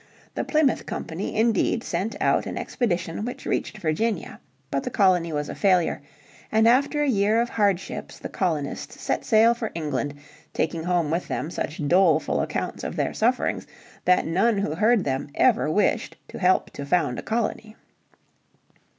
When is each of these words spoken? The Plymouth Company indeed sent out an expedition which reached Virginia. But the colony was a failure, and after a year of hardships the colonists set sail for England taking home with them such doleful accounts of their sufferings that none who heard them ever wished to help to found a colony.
The 0.33 0.43
Plymouth 0.43 0.87
Company 0.87 1.35
indeed 1.35 1.83
sent 1.83 2.15
out 2.19 2.47
an 2.47 2.57
expedition 2.57 3.23
which 3.23 3.45
reached 3.45 3.77
Virginia. 3.77 4.39
But 4.71 4.81
the 4.81 4.89
colony 4.89 5.31
was 5.31 5.47
a 5.47 5.53
failure, 5.53 6.01
and 6.51 6.67
after 6.67 7.03
a 7.03 7.07
year 7.07 7.39
of 7.39 7.49
hardships 7.49 8.17
the 8.17 8.27
colonists 8.27 8.99
set 8.99 9.23
sail 9.23 9.53
for 9.53 9.69
England 9.75 10.15
taking 10.53 10.81
home 10.85 11.11
with 11.11 11.27
them 11.27 11.51
such 11.51 11.87
doleful 11.87 12.41
accounts 12.41 12.83
of 12.83 12.95
their 12.95 13.13
sufferings 13.13 13.67
that 14.05 14.25
none 14.25 14.57
who 14.57 14.73
heard 14.73 15.03
them 15.03 15.29
ever 15.35 15.69
wished 15.69 16.17
to 16.29 16.39
help 16.39 16.71
to 16.71 16.83
found 16.83 17.19
a 17.19 17.21
colony. 17.21 17.75